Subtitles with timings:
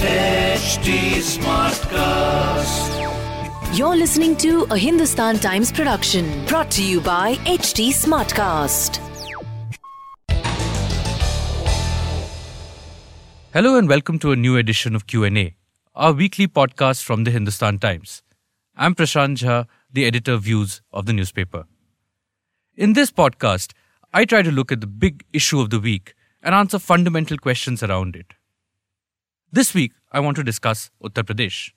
[0.00, 0.88] HT
[1.24, 2.90] Smartcast.
[3.78, 8.98] You're listening to a Hindustan Times production brought to you by HT Smartcast.
[13.54, 15.56] Hello and welcome to a new edition of Q&A,
[15.94, 18.22] our weekly podcast from the Hindustan Times.
[18.76, 21.64] I'm Prashant Jha, the editor of views of the newspaper.
[22.76, 23.72] In this podcast,
[24.12, 27.82] I try to look at the big issue of the week and answer fundamental questions
[27.82, 28.34] around it.
[29.52, 31.72] This week, I want to discuss Uttar Pradesh.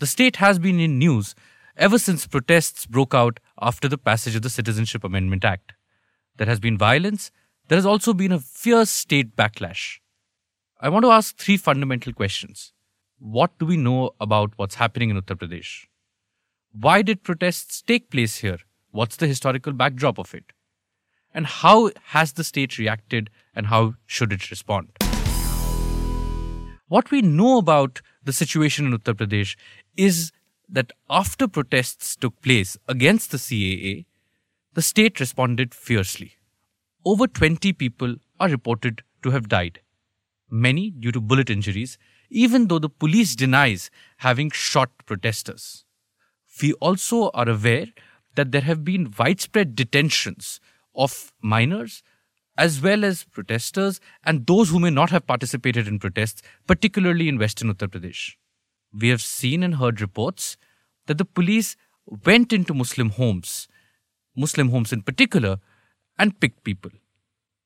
[0.00, 1.36] The state has been in news
[1.76, 5.74] ever since protests broke out after the passage of the Citizenship Amendment Act.
[6.38, 7.30] There has been violence,
[7.68, 10.00] there has also been a fierce state backlash.
[10.80, 12.72] I want to ask three fundamental questions.
[13.20, 15.86] What do we know about what's happening in Uttar Pradesh?
[16.72, 18.58] Why did protests take place here?
[18.90, 20.52] What's the historical backdrop of it?
[21.32, 24.88] And how has the state reacted and how should it respond?
[26.88, 29.56] What we know about the situation in Uttar Pradesh
[29.96, 30.32] is
[30.68, 34.04] that after protests took place against the CAA,
[34.74, 36.32] the state responded fiercely.
[37.06, 39.80] Over 20 people are reported to have died,
[40.50, 41.96] many due to bullet injuries,
[42.28, 45.84] even though the police denies having shot protesters.
[46.60, 47.86] We also are aware
[48.34, 50.60] that there have been widespread detentions
[50.94, 52.02] of minors
[52.56, 57.38] as well as protesters and those who may not have participated in protests, particularly in
[57.38, 58.34] western Uttar Pradesh.
[58.92, 60.56] We have seen and heard reports
[61.06, 61.76] that the police
[62.24, 63.66] went into Muslim homes,
[64.36, 65.58] Muslim homes in particular,
[66.18, 66.90] and picked people.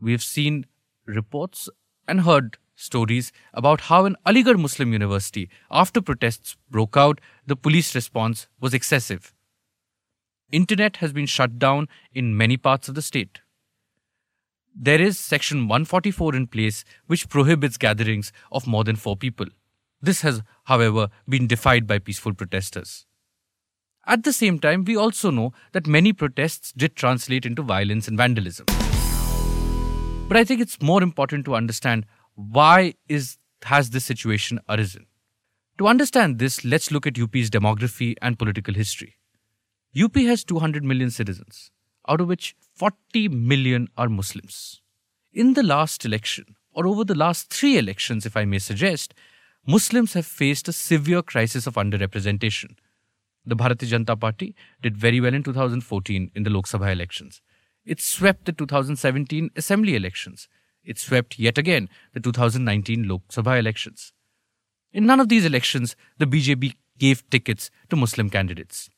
[0.00, 0.66] We have seen
[1.06, 1.68] reports
[2.06, 7.94] and heard stories about how in Aligarh Muslim University, after protests broke out, the police
[7.94, 9.32] response was excessive.
[10.52, 13.40] Internet has been shut down in many parts of the state.
[14.84, 19.46] There is Section 144 in place which prohibits gatherings of more than four people.
[20.02, 23.06] This has, however, been defied by peaceful protesters.
[24.06, 28.18] At the same time, we also know that many protests did translate into violence and
[28.18, 28.66] vandalism.
[30.28, 35.06] But I think it's more important to understand why is has this situation arisen.
[35.78, 39.16] To understand this, let's look at UP's demography and political history.
[39.98, 41.70] UP has 200 million citizens,
[42.08, 44.80] out of which 40 million are Muslims.
[45.32, 49.14] In the last election, or over the last three elections, if I may suggest,
[49.66, 52.76] Muslims have faced a severe crisis of underrepresentation.
[53.46, 57.40] The Bharatiya Janata Party did very well in 2014 in the Lok Sabha elections.
[57.84, 60.48] It swept the 2017 assembly elections.
[60.84, 64.12] It swept yet again the 2019 Lok Sabha elections.
[64.92, 68.90] In none of these elections, the BJP gave tickets to Muslim candidates.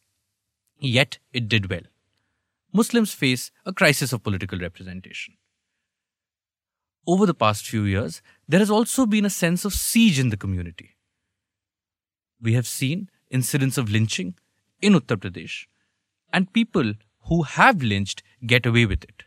[0.79, 1.83] Yet it did well.
[2.77, 5.35] Muslims face a crisis of political representation.
[7.07, 10.37] Over the past few years, there has also been a sense of siege in the
[10.37, 10.91] community.
[12.41, 14.35] We have seen incidents of lynching
[14.81, 15.67] in Uttar Pradesh,
[16.33, 16.93] and people
[17.29, 19.23] who have lynched get away with it.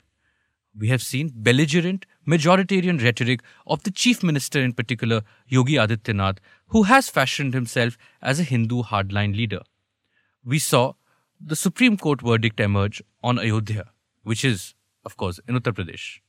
[0.78, 6.84] We have seen belligerent, majoritarian rhetoric of the chief minister, in particular, Yogi Adityanath, who
[6.84, 9.62] has fashioned himself as a Hindu hardline leader.
[10.46, 10.94] We saw
[11.40, 13.92] the Supreme Court verdict emerged on Ayodhya,
[14.24, 16.20] which is, of course, in Uttar Pradesh.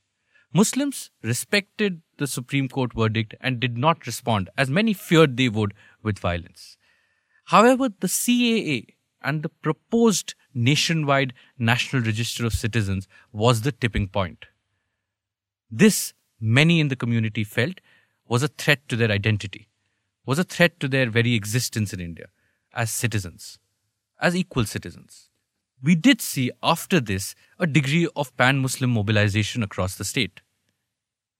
[0.53, 5.73] Muslims respected the Supreme Court verdict and did not respond, as many feared they would,
[6.03, 6.77] with violence.
[7.45, 14.45] However, the CAA and the proposed nationwide National Register of Citizens was the tipping point.
[15.69, 17.79] This, many in the community felt,
[18.27, 19.69] was a threat to their identity,
[20.25, 22.27] was a threat to their very existence in India
[22.73, 23.59] as citizens,
[24.21, 25.29] as equal citizens.
[25.83, 30.41] We did see after this a degree of pan Muslim mobilization across the state.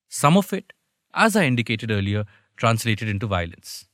[0.09, 0.73] Some of it,
[1.13, 2.25] as I indicated earlier,
[2.57, 3.85] translated into violence.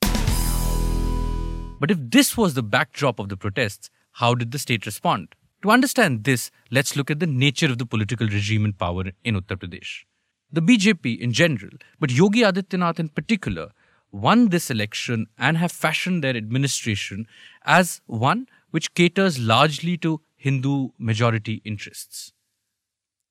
[1.80, 5.36] But if this was the backdrop of the protests, how did the state respond?
[5.64, 9.36] To understand this, let's look at the nature of the political regime in power in
[9.36, 10.06] Uttar Pradesh.
[10.52, 13.72] The BJP in general, but Yogi Adityanath in particular,
[14.12, 17.28] won this election and have fashioned their administration
[17.66, 22.32] as one which caters largely to Hindu majority interests.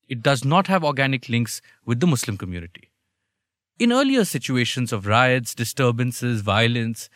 [0.09, 2.91] It does not have organic links with the Muslim community.
[3.79, 7.11] In earlier situations of riots, disturbances, violence,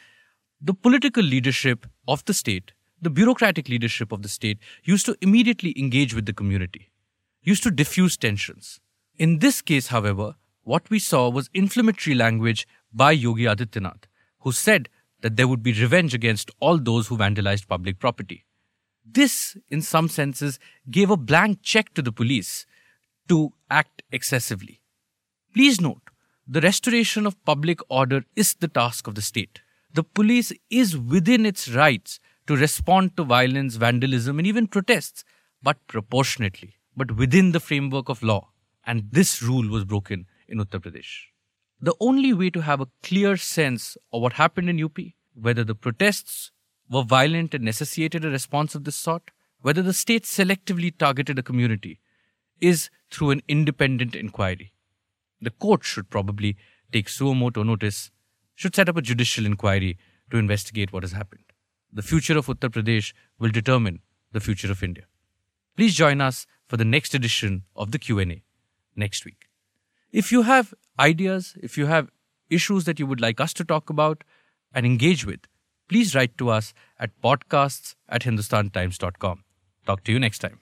[0.61, 5.73] the political leadership of the state, the bureaucratic leadership of the state, used to immediately
[5.79, 6.91] engage with the community,
[7.43, 8.81] used to diffuse tensions.
[9.17, 14.05] In this case, however, what we saw was inflammatory language by Yogi Adityanath,
[14.41, 14.89] who said
[15.23, 18.45] that there would be revenge against all those who vandalized public property.
[19.05, 20.59] This, in some senses,
[20.91, 22.67] gave a blank check to the police
[23.29, 24.81] to act excessively.
[25.55, 26.03] Please note,
[26.47, 29.61] the restoration of public order is the task of the state.
[29.93, 35.25] The police is within its rights to respond to violence, vandalism, and even protests,
[35.63, 38.51] but proportionately, but within the framework of law.
[38.87, 41.27] And this rule was broken in Uttar Pradesh.
[41.83, 44.99] The only way to have a clear sense of what happened in UP,
[45.35, 46.51] whether the protests
[46.91, 49.31] were violent and necessitated a response of this sort,
[49.63, 52.01] whether the state selectively targeted a community,
[52.61, 54.75] is through an independent inquiry.
[55.41, 56.57] The court should probably
[56.93, 58.11] take suo moto notice,
[58.55, 59.97] should set up a judicial inquiry
[60.31, 61.45] to investigate what has happened.
[61.93, 64.01] The future of Uttar Pradesh will determine
[64.33, 65.05] the future of India.
[65.77, 68.43] Please join us for the next edition of the Q&A
[68.95, 69.50] next week.
[70.13, 72.11] If you have ideas, if you have
[72.49, 74.25] issues that you would like us to talk about
[74.75, 75.41] and engage with,
[75.89, 79.45] please write to us at podcasts at hindustantimes.com.
[79.87, 80.61] Talk to you next time.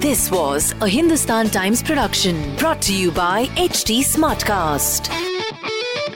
[0.00, 5.08] This was a Hindustan Times production brought to you by HT Smartcast.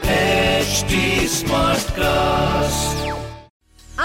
[0.02, 3.09] HT Smartcast.